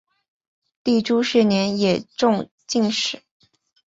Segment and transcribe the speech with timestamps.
[0.83, 3.21] 弟朱士廉也中进士。